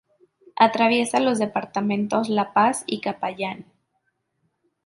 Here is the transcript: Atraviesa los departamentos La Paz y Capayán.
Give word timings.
Atraviesa 0.55 1.19
los 1.19 1.37
departamentos 1.37 2.27
La 2.27 2.53
Paz 2.53 2.83
y 2.87 3.01
Capayán. 3.01 3.65